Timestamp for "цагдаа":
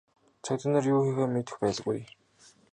0.43-0.71